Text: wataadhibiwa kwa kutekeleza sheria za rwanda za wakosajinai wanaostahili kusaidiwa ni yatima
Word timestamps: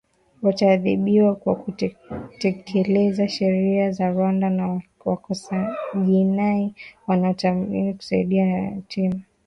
wataadhibiwa 0.41 1.35
kwa 1.35 1.55
kutekeleza 1.55 3.27
sheria 3.29 3.91
za 3.91 4.09
rwanda 4.11 4.55
za 4.57 4.81
wakosajinai 5.05 6.73
wanaostahili 7.07 7.93
kusaidiwa 7.93 8.45
ni 8.45 8.51
yatima 8.55 9.19